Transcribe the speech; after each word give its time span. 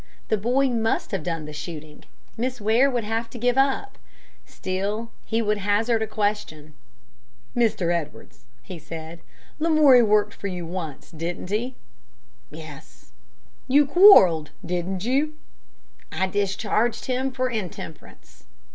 The 0.29 0.35
boy 0.35 0.67
must 0.69 1.11
have 1.11 1.21
done 1.21 1.45
the 1.45 1.53
shooting. 1.53 2.05
Miss 2.35 2.59
Ware 2.59 2.89
would 2.89 3.03
have 3.03 3.29
to 3.29 3.37
give 3.37 3.55
it 3.55 3.59
up. 3.59 3.99
Still, 4.47 5.11
he 5.27 5.43
would 5.43 5.59
hazard 5.59 6.01
a 6.01 6.07
question. 6.07 6.73
"Mr. 7.55 7.93
Edwards," 7.95 8.45
he 8.63 8.79
said, 8.79 9.19
"Lamoury 9.59 10.01
worked 10.01 10.33
for 10.33 10.47
you 10.47 10.65
once, 10.65 11.11
didn't 11.11 11.51
he?" 11.51 11.75
"Yes." 12.49 13.11
"You 13.67 13.85
quarreled, 13.85 14.49
didn't 14.65 15.05
you?" 15.05 15.35
"I 16.11 16.25
discharged 16.25 17.05
him 17.05 17.31
for 17.31 17.47
intemperance." 17.47 18.45